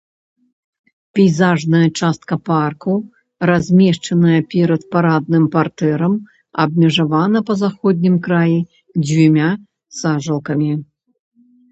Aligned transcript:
Пейзажная 1.17 1.87
частка 1.99 2.35
парку 2.47 2.93
размешчаная 3.49 4.39
перад 4.53 4.81
парадным 4.95 5.45
партэрам, 5.57 6.15
абмежавана 6.65 7.39
па 7.51 7.57
заходнім 7.63 8.15
краі 8.29 8.57
дзвюма 9.05 9.49
сажалкамі. 10.01 10.73